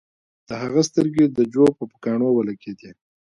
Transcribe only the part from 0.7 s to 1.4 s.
سترګې د